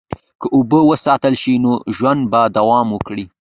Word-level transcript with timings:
که 0.41 0.47
اوبه 0.55 0.79
وساتل 0.89 1.33
شي، 1.41 1.53
نو 1.63 1.71
ژوند 1.95 2.21
به 2.31 2.41
دوام 2.57 2.87
وکړي. 2.91 3.23